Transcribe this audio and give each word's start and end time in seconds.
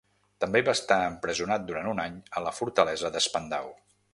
També 0.43 0.61
va 0.69 0.73
estar 0.77 0.97
empresonat 1.09 1.67
durant 1.67 1.91
un 1.91 2.01
any 2.07 2.17
a 2.41 2.45
la 2.49 2.55
fortalesa 2.61 3.13
de 3.19 3.23
Spandau. 3.27 3.71